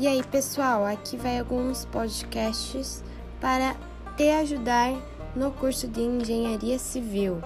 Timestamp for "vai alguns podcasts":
1.18-3.04